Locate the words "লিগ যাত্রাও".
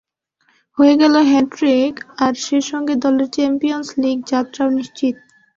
4.03-4.69